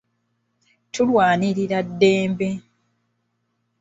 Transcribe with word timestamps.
Tulwanirira 0.93 1.79
ddembe. 1.89 2.49